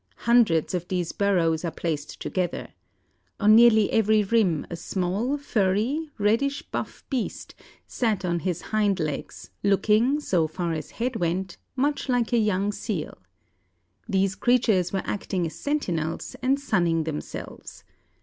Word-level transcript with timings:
"Hundreds 0.25 0.73
of 0.73 0.87
these 0.87 1.11
burrows 1.11 1.63
are 1.63 1.69
placed 1.69 2.19
together. 2.19 2.69
On 3.39 3.53
nearly 3.55 3.91
every 3.91 4.23
rim 4.23 4.65
a 4.71 4.75
small 4.75 5.37
furry, 5.37 6.09
reddish 6.17 6.63
buff 6.71 7.03
beast 7.11 7.53
sat 7.85 8.25
on 8.25 8.39
his 8.39 8.61
hind 8.73 8.99
legs, 8.99 9.51
looking, 9.61 10.19
so 10.19 10.47
far 10.47 10.73
as 10.73 10.89
head 10.89 11.17
went, 11.17 11.57
much 11.75 12.09
like 12.09 12.33
a 12.33 12.39
young 12.39 12.71
seal. 12.71 13.15
These 14.09 14.33
creatures 14.33 14.91
were 14.91 15.03
acting 15.05 15.45
as 15.45 15.53
sentinels, 15.53 16.35
and 16.41 16.59
sunning 16.59 17.03
themselves. 17.03 17.83